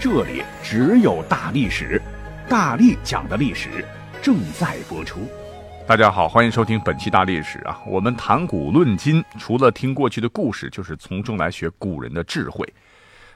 [0.00, 2.00] 这里只有大历史，
[2.48, 3.84] 大力讲的历史
[4.22, 5.28] 正在播出。
[5.86, 7.78] 大家好，欢迎收听本期大历史啊！
[7.86, 12.66] 我们谈古论今，除了听过去的故事，就是从中来学古人的智慧。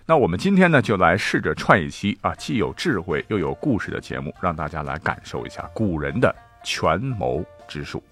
[0.06, 8.02] 那我们今天呢，就来试着串一期啊，既有智慧又有故事的节目，让大家来感受一下古人的权谋之术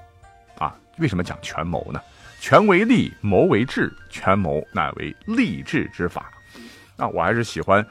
[0.58, 0.76] 啊。
[0.98, 1.98] 为什么讲权谋呢？
[2.38, 6.30] 权为利，谋为智，权谋乃为利治之法。
[6.98, 7.82] 那我还是喜欢。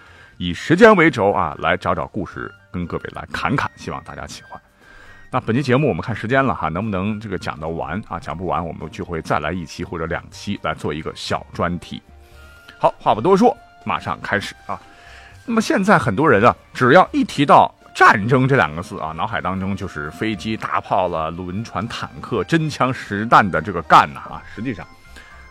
[0.42, 4.60] 以时间为轴啊，来找找故事，跟各位来侃侃，希望大家喜欢。
[5.30, 8.20] 那本期节目我们看时间了哈，能不能这个讲得完啊？
[8.20, 12.02] 讲不完，我们就会再来一期或者两期来做一个小专题。
[12.80, 14.82] 好，话不多说，马上开始啊。
[15.46, 24.42] 那么现在很多人啊，只要一提到战争这两个字啊，脑海当中就是飞机、大炮了、轮船、坦克、真枪实弹的这个干呐啊。
[24.56, 24.84] 实际上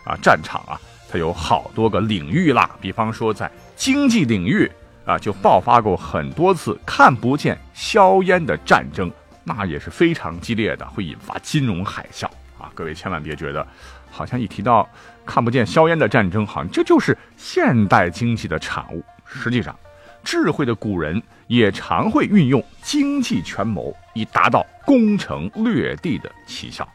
[0.03, 0.77] 啊，战场啊，
[1.09, 2.69] 它有好多个领域啦。
[2.81, 4.69] 比方说在经济领域。
[5.05, 9.11] 啊，就爆发过很多次看不见硝烟的战争，
[9.43, 12.25] 那也是非常激烈的，会引发金融海啸
[12.59, 12.71] 啊！
[12.75, 13.65] 各位千万别觉得，
[14.11, 14.87] 好像一提到
[15.25, 19.03] 看不见硝烟的战争，好像这就是现代经济的产物。
[19.25, 19.75] 实际上，
[20.23, 26.87] 智慧的古人也常会运用经济权谋，以达到攻城略地的奇效。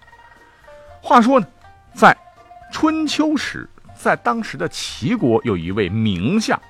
[1.03, 1.47] 话说呢，
[1.93, 2.17] 在
[2.71, 6.61] 春秋时，在当时的齐国，有一位名相。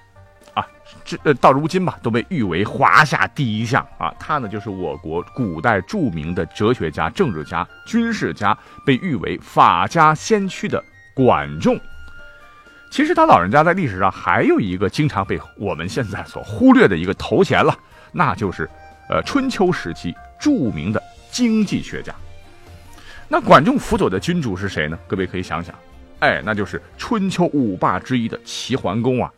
[1.07, 4.13] 这呃，到如今吧，都被誉为华夏第一相啊。
[4.19, 10.83] 他呢，就是我国古代著名的哲学家、政治家、军事家，被誉为法家先驱的
[11.15, 11.81] 管仲。
[12.91, 17.77] 其实他老人家在历史上还有一个经常被我们现在所忽略的一个头衔了，
[18.11, 18.69] 那就是
[19.09, 21.01] 呃春秋时期著名的
[21.31, 22.13] 经济学家。
[23.29, 24.99] 那管仲辅佐的君主是谁呢？
[25.07, 25.75] 各位可以想想，
[26.21, 29.31] 哎，那就是春秋五霸之一的齐桓公啊。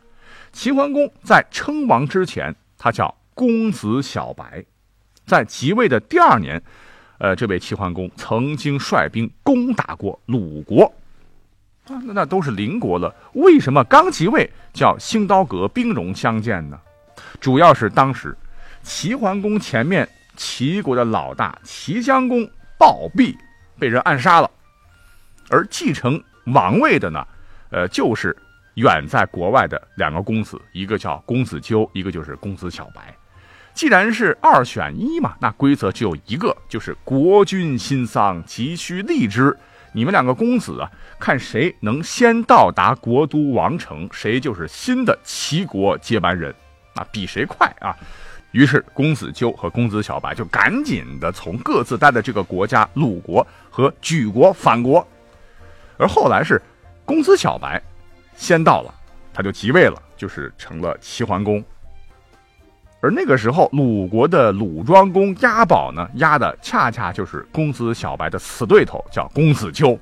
[0.52, 4.64] 齐桓公在称王之前，他叫公子小白，
[5.26, 6.60] 在即位的第二年，
[7.18, 10.92] 呃，这位齐桓公曾经率兵攻打过鲁国，
[11.86, 16.80] 那那都是邻国了，为什么刚即位叫兴刀阁兵戎相见呢？
[17.40, 18.36] 主要是当时
[18.82, 23.36] 齐桓公前面齐国的老大齐襄公暴毙，
[23.78, 24.50] 被人暗杀了，
[25.50, 27.26] 而继承王位的呢，
[27.70, 28.36] 呃，就是。
[28.78, 33.14] 远在国外的两个公子，一个叫公子纠，一个就是公子小白。
[33.74, 39.56] 既然是二选一嘛，那规则只有一个，就是国君新丧，急需立之。
[39.92, 46.54] 你们两个公子啊，看谁能先到达国都王城，谁就是新的齐国接班人。
[46.94, 47.96] 啊，比谁快啊！
[48.52, 55.06] 于是公子纠和公子小白就赶紧的从各自待的这个国家鲁国和莒国返国。
[55.96, 56.60] 而后来是
[57.04, 57.80] 公子小白。
[58.38, 58.94] 先到了，
[59.34, 61.62] 他就即位了，就是成了齐桓公。
[63.00, 69.98] 而那个时候，鲁国的鲁庄公押宝呢，押的恰恰就是公子小白的死对头，叫公子纠。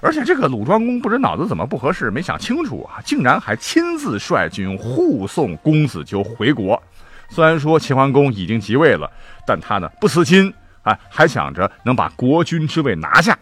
[0.00, 6.80] 而且这个鲁庄公不知脑子怎么不合适，没想清楚啊，竟然还亲自率军护送公子纠回国。
[7.28, 9.10] 虽然说齐桓公已经即位了，
[9.44, 13.36] 但他呢不死心啊，还想着能把国君之位拿下。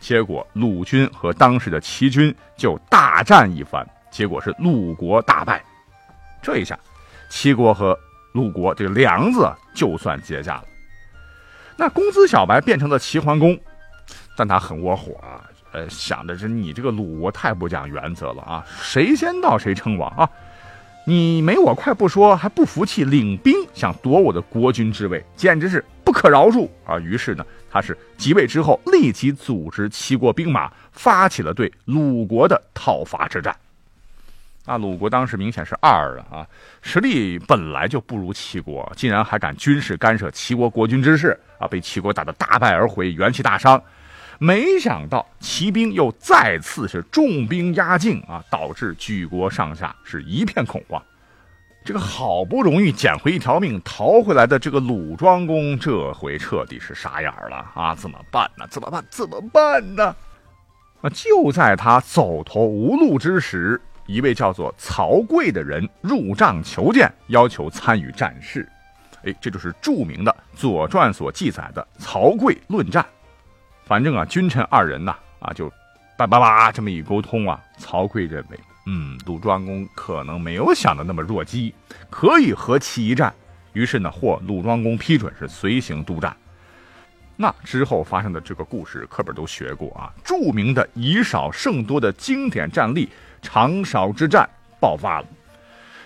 [0.00, 5.62] 结果鲁军和当时的齐军就大战一番，结果是鲁国大败。
[6.42, 6.78] 这一下，
[7.28, 7.98] 齐国和
[8.32, 10.64] 鲁国这个梁子就算结下了。
[11.76, 13.58] 那公子小白变成了齐桓公，
[14.36, 15.42] 但他很窝火啊，
[15.72, 20.28] 呃，想的是你这个鲁国太不讲原则了啊，谁先到谁称王啊。
[21.04, 26.98] 你没我快不说，还不服气，领兵想夺我的国君之位，简直是不可饶恕啊！
[26.98, 33.54] 于是呢，他是即位之后，立即组织齐国兵马，发起了对鲁国的讨伐之战。
[34.64, 36.46] 那鲁国当时明显是二了啊，
[36.82, 41.66] 实力本来就不如齐国，竟然还敢军事干涉齐国国君之事啊！
[41.66, 43.82] 被齐国打得大败而回，元气大伤。
[44.38, 51.02] 没想到骑兵又再次是重兵压境啊，导致举国上下是一片恐慌。
[51.88, 57.94] 这个好不容易捡回一条命逃回来的这个鲁庄公，这回彻底是傻眼了啊！
[57.94, 58.66] 怎么办呢？
[58.68, 59.02] 怎么办？
[59.08, 60.14] 怎么办呢？
[61.00, 61.08] 啊！
[61.08, 68.68] 就在他走投无路之时，一位叫做曹刿的人入帐求见，要求参与战事。
[69.24, 70.30] 哎，这就是著名的
[70.60, 73.02] 《左传》所记载的曹刿论战。
[73.86, 75.72] 反正啊，君臣二人呐，啊，就
[76.18, 81.74] 叭叭叭这么一沟通啊，曹刿认为，嗯，鲁庄公可能没有想的那么弱鸡，
[82.08, 83.32] 可以和其一战。
[83.74, 86.34] 于是呢，获鲁庄公批准，是随行督战。
[87.36, 90.10] 那之后发生的这个故事，课本都学过啊。
[90.24, 93.10] 著名的以少胜多的经典战例
[93.42, 94.48] 长勺之战
[94.80, 95.26] 爆发了。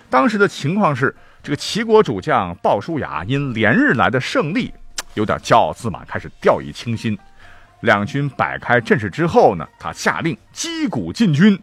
[0.09, 4.73] 当时的情况是，这个齐国主将鲍叔牙因连日来的胜利，
[5.13, 7.17] 有点骄傲自满，开始掉以轻心。
[7.79, 11.57] 两军摆开阵势之后呢，他下令击鼓进军。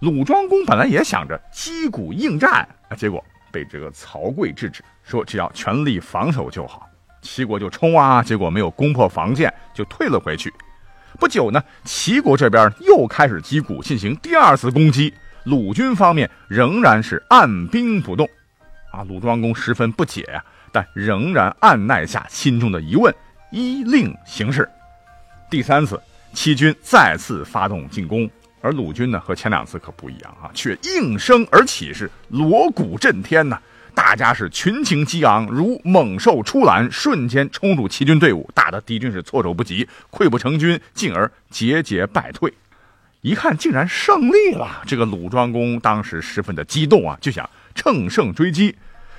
[0.00, 6.88] 鲁庄公本来也想着击鼓应战啊，结果被这个曹刿制止，说只要全力防守就好。
[7.20, 10.50] 齐国就冲啊，结果没有攻破防线，就退了回去。
[11.18, 15.12] 不久呢，齐国这边又开始击鼓进行第二次攻击，
[15.44, 18.26] 鲁军方面仍然是按兵不动。
[18.90, 20.42] 啊，鲁庄公十分不解呀，
[20.72, 23.14] 但仍然按耐下心中的疑问，
[23.50, 24.66] 依令行事。
[25.50, 26.00] 第三次，
[26.32, 28.30] 齐军再次发动进攻，
[28.60, 33.60] 而鲁军呢和前两次可不一样啊，却应声而起，是锣鼓震天呐。
[33.92, 42.52] 大家是群情激昂，如猛兽出栏，瞬间冲入齐军队伍，打得敌军是措手不及，溃不成军，进而节节败退。
[43.20, 48.74] 一看竟然胜利了，这个鲁庄公当时十分的激动啊，就想乘胜追击。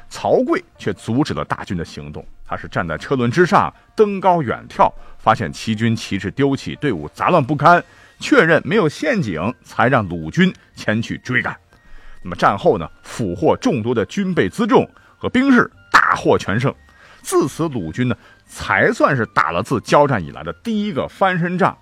[0.09, 7.83] 曹刿却阻止了大军的行动，他是站在车轮之上，登高远眺，发现齐军旗帜丢弃，队伍杂乱不堪，
[8.21, 11.57] 确认没有陷阱，才让鲁军前去追赶。
[12.21, 14.87] 那么战后呢，俘获众多的军备辎重
[15.17, 16.73] 和兵士，大获全胜。
[17.21, 18.15] 自此，鲁军呢
[18.45, 21.77] 才算是打了自交战以来的第一个翻身仗。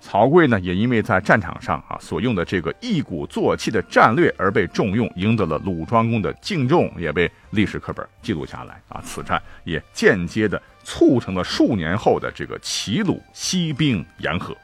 [0.00, 9.00] 曹刿呢，也因为在战场上啊所用的这个一鼓作气的战略而被重用，赢得了鲁庄公的敬重，也被历史课本记录下来啊。
[9.04, 14.56] 此战也间接的促成了数年后的这个齐鲁西兵言和。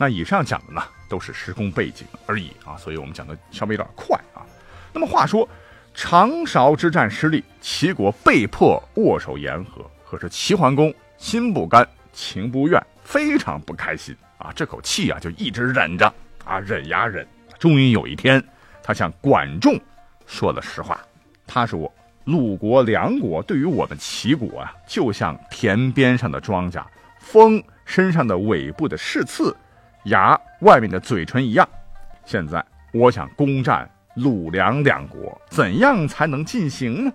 [0.00, 0.82] 那以上讲的呢？
[1.10, 4.40] 都是时空背景而已啊，所以我们讲的稍微有点快啊。
[4.94, 5.46] 那么话说，
[5.92, 9.84] 长勺之战失利，齐国被迫握手言和。
[10.08, 16.10] 可是齐桓公心不甘情不愿，非常不开心啊，这口气啊就一直忍着
[16.46, 17.26] 啊，忍呀忍。
[17.58, 18.42] 终于有一天，
[18.82, 19.78] 他向管仲
[20.26, 20.98] 说了实话，
[21.46, 21.92] 他说
[22.24, 26.82] ：“鲁国、梁国对于我们齐国啊，就像田边上的庄稼，
[27.18, 29.54] 风身上的尾部的饰刺。”
[30.04, 31.68] 牙外面的嘴唇一样。
[32.24, 37.12] 现在我想攻占鲁梁两国，怎样才能进行呢？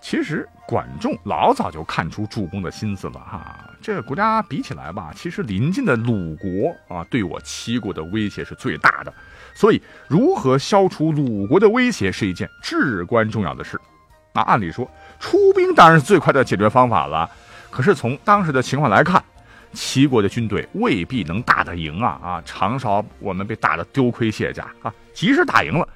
[0.00, 3.70] 其实管仲老早就看出主公的心思了哈。
[3.80, 9.12] 这个国家比起来吧，其实邻近的鲁国啊，对我齐国的威胁是最大的。
[9.54, 13.80] 所以，如何消除鲁国的威胁是一件至关重要的事。
[14.32, 14.90] 那按理说，
[15.20, 17.30] 出兵当然是最快的解决方法了。
[17.70, 19.22] 可是从当时的情况来看，
[19.74, 22.18] 齐国的军队未必能打得赢啊！
[22.22, 24.94] 啊，长勺我们被打得丢盔卸甲啊！
[25.12, 25.86] 即使打赢了，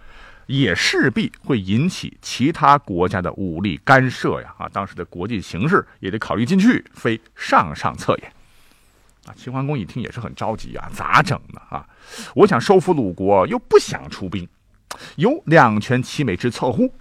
[0.46, 4.54] 也势必会引起其他国家的武力干涉呀！
[4.58, 8.32] 啊，当时的国际形势也得考虑进去，非上上策也。
[9.26, 11.60] 啊，齐桓公一听也是很着急啊，咋整呢？
[11.70, 11.86] 啊，
[12.34, 14.46] 我想收复鲁国，又不想出兵，
[15.16, 16.92] 有两全其美之策乎？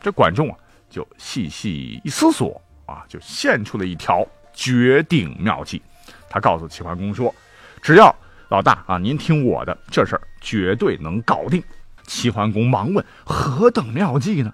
[0.00, 0.56] 这管仲啊，
[0.90, 4.26] 就细细一思索啊，就献出了一条。
[4.58, 5.80] 绝定妙计，
[6.28, 7.32] 他告诉齐桓公说
[7.80, 8.12] ：“只要
[8.48, 11.62] 老大啊，您听我的，这事儿绝对能搞定。”
[12.08, 14.52] 齐桓公忙问：“何等妙计呢？”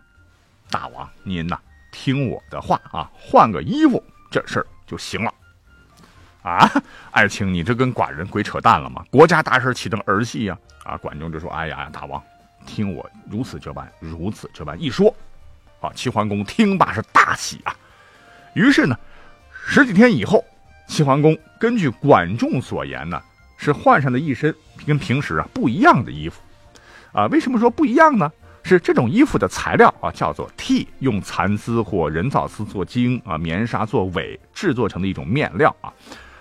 [0.71, 1.59] 大王，您呐，
[1.91, 5.33] 听我的话啊，换个衣服，这事儿就行了。
[6.43, 6.71] 啊，
[7.11, 9.03] 爱卿，你这跟寡人鬼扯淡了吗？
[9.11, 10.59] 国家大事岂能儿戏呀？
[10.85, 12.23] 啊，管仲就说：“哎呀，大王，
[12.67, 15.17] 听我如此这般，如此这般一说。”
[15.81, 17.75] 啊，齐桓公听罢是大喜啊，
[18.53, 18.95] 于是呢。
[19.67, 20.45] 十几天以后，
[20.87, 23.21] 齐桓公根据管仲所言呢，
[23.57, 24.55] 是换上了一身
[24.87, 26.41] 跟平时啊不一样的衣服，
[27.13, 28.31] 啊，为什么说不一样呢？
[28.63, 35.93] 是这种衣服的材料啊，叫做替，用蚕丝或人造丝做经啊，棉纱做尾，制作成的一种面料啊。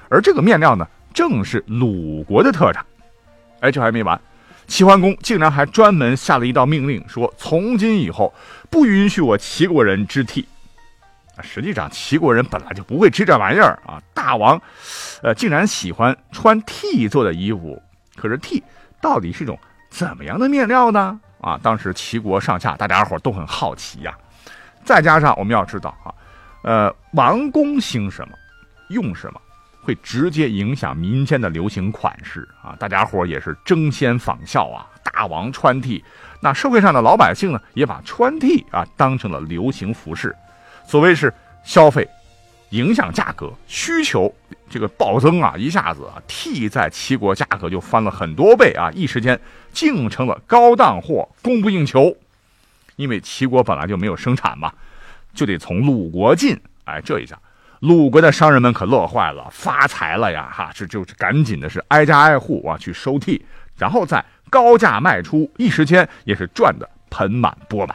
[0.09, 2.85] 而这个面料呢，正是鲁国的特产。
[3.61, 4.19] 哎，这还没完，
[4.67, 8.33] 齐桓公竟然还专门下了一道命令，说从今以后
[8.69, 10.45] 不允许我齐国人织替。
[11.41, 14.01] 实际上齐国人本来就不会织这玩意儿啊！
[14.13, 14.61] 大王，
[15.21, 17.81] 呃，竟然喜欢穿替做的衣服。
[18.15, 18.63] 可是替
[19.01, 19.57] 到底是一种
[19.89, 21.19] 怎么样的面料呢？
[21.41, 24.15] 啊，当时齐国上下大家伙都很好奇呀。
[24.85, 26.13] 再加上我们要知道啊，
[26.63, 28.35] 呃，王公兴什么，
[28.89, 29.41] 用什么，
[29.81, 36.03] 会直接影响民间的流行款式啊，大家伙也是争先仿效啊，大王穿替，
[36.41, 40.35] 那社会上的老百姓呢，也把穿替啊当成了流行服饰，
[40.85, 42.07] 所谓是消费
[42.69, 44.33] 影响价格，需求
[44.69, 49.39] 这个暴增啊，一下子啊替在齐国价格就翻了很多倍啊，一时间
[49.71, 52.15] 竟成了高档货，供不应求，
[52.95, 54.73] 因为齐国本来就没有生产嘛，
[55.33, 57.37] 就得从鲁国进，哎，这一下。
[57.79, 60.49] 鲁国的商人们可乐坏了，发财了呀！
[60.49, 63.45] 哈，这就是赶紧的是挨家挨户啊去收替，
[63.77, 67.93] 然后再高价卖出，一时间也是赚得盆满钵满。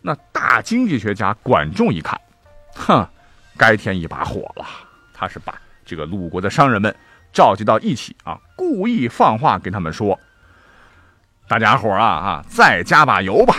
[0.00, 2.18] 那大经济学家管仲一看，
[2.74, 3.06] 哼，
[3.56, 4.64] 该添一把火了。
[5.12, 6.94] 他是把这个鲁国的商人们
[7.32, 10.18] 召集到一起啊，故意放话跟他们说
[11.48, 13.56] ：“大家伙啊啊，再加把油吧。”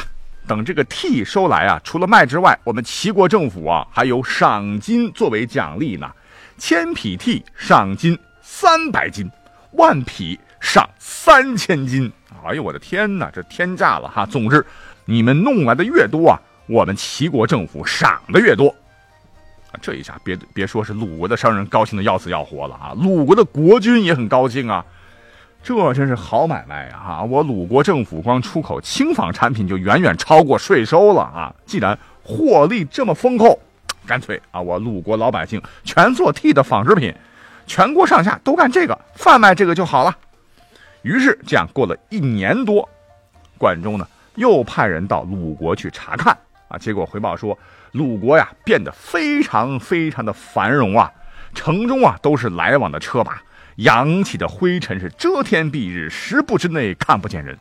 [0.48, 6.10] 等这个替收来啊，除了卖之外，我们齐国政府啊还有赏金作为奖励呢。
[6.58, 9.29] 千匹替赏金三百斤，
[9.74, 12.12] 万匹赏三千斤。
[12.43, 14.25] 哎呦，我的天哪，这天价了哈！
[14.25, 14.65] 总之，
[15.10, 18.70] 你们弄来的越多啊，我们齐国政府赏的越多。
[19.72, 24.86] 啊，这一下别别说是鲁国的商人高兴的要死要活了啊，鲁国的国君也很高兴啊。
[25.63, 26.98] 这真是好买卖呀！
[27.06, 31.54] 哈，我鲁国政府光出口轻纺产品就远远超过税收了啊！
[31.66, 33.60] 既然获利这么丰厚，
[34.06, 37.13] 干脆啊，我鲁国老百姓全做替的纺织品，
[37.66, 40.16] 全国上下都干这个，贩卖这个就好了。
[41.01, 42.88] 于是这样过了一年多，
[43.58, 44.08] 管仲呢
[44.39, 46.36] 又派人到鲁国去查看
[46.69, 47.58] 啊，结果回报说，
[47.91, 51.12] 鲁国呀变得非常非常的繁荣啊，
[51.53, 53.34] 城中啊都是来往的车马。
[53.75, 57.58] 扬起的灰尘是遮天蔽日，十步之内看不见人。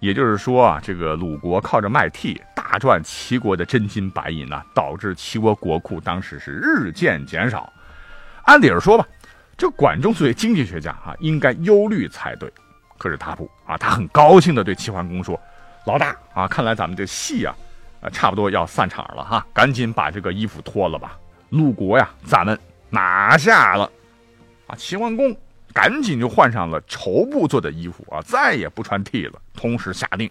[0.00, 7.72] 也就是说啊，这个鲁国靠着卖替大赚齐国的真金白银呐，导致齐国国库当时是日渐减少。
[8.44, 9.06] 按理说吧，
[9.56, 12.50] 这管仲作为经济学家啊，应该忧虑才对。
[12.96, 15.38] 可是他不啊，他很高兴地对齐桓公说
[15.84, 17.54] ：“老大啊，看来咱们这戏啊，
[18.00, 21.18] 啊差不多要散场了哈，赶紧把这个衣服脱了吧。
[21.50, 22.58] 鲁国呀，咱们
[22.90, 23.90] 拿下了。”
[24.66, 25.36] 啊，齐桓公
[25.74, 29.38] 赶紧就换上了绸布做的衣服啊，再也不穿替了。
[29.54, 30.30] 同时下令，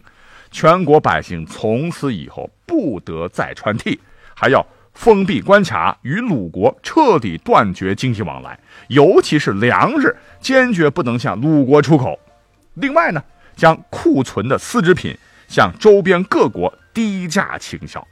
[0.49, 3.99] 全国百姓从此以后不得再穿替，
[4.33, 12.19] 还要封闭关卡，与鲁国彻底断绝经济往来，尤其是粮食，坚决不能向鲁国出口。
[12.73, 13.23] 另外呢，
[13.55, 15.15] 将库存的丝织品
[15.53, 18.05] 向周边各国低价倾销。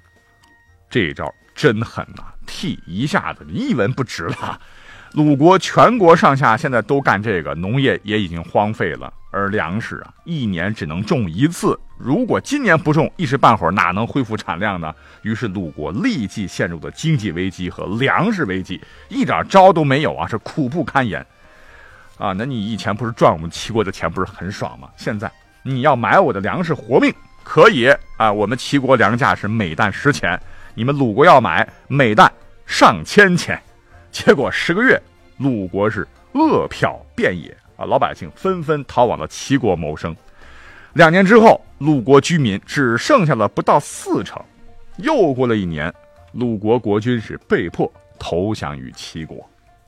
[0.87, 4.61] 这一招真狠呐，替一下子一文不值了。
[5.13, 11.77] 鲁国全国上下现在都干这个，农业也已经荒废了，而粮食啊，一年只能种一次。
[11.97, 14.93] 如果今年不种，一时半会儿哪能恢复产量呢？
[15.23, 18.79] 于是鲁国立即陷入了经济危机和粮食危机，
[19.09, 21.25] 一点招都没有啊，是苦不堪言。
[22.17, 24.87] 啊，那你以前不是赚我们齐国的钱，不是很爽吗？
[24.95, 25.29] 现在
[25.63, 30.39] 你要买我的粮食活命，可以啊，我们齐国粮价是每担十钱，
[30.73, 32.31] 你们鲁国要买每担
[32.65, 33.61] 上千钱。
[34.11, 35.01] 结果十个月，
[35.37, 40.15] 鲁国是饿殍遍野啊，老百姓纷纷逃往了齐国谋生。
[40.93, 44.41] 两年之后，鲁国居民只剩下了不到四成。
[44.97, 45.93] 又过了一年，
[46.33, 49.37] 鲁国国君是被迫投降于齐国。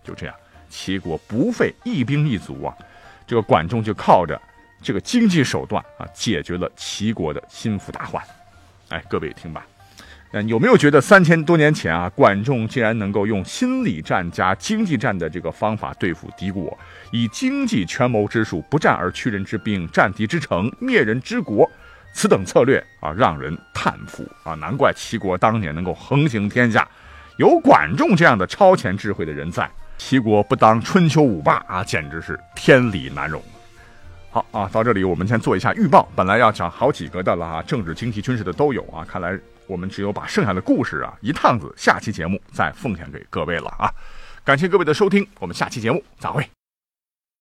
[0.03, 0.36] 就这样，
[0.69, 2.74] 齐国不费一兵一卒啊，
[3.27, 4.41] 这个管仲就靠着
[4.83, 8.21] 这个经济手段啊，解决了齐国的心腹大患。
[8.89, 9.65] 哎，各位听吧。
[10.47, 16.75] 有没有觉得三千多年前啊，管仲竟然能够用心理战加经济战的这个方法对付敌国，
[17.11, 21.69] 以经济权谋之术，不战而屈人之兵，战敌之城，灭人之国，
[22.15, 24.55] 此等策略啊，让人叹服啊！
[24.55, 26.87] 难怪齐国当年能够横行天下，
[27.37, 33.39] 有管仲这样的超前智慧的人在，齐国不当春秋五霸啊，简直是天理难容。
[34.33, 39.39] 好啊，到这里我们先做一下预报，本来要讲好几个的了啊，政治、经济、军事的都有啊，看来。
[39.65, 43.89] 我们只有把剩下的故事啊，一趟子下期节目再奉献给各位了啊！
[44.43, 46.45] 感谢各位的收听，我们下期节目再会。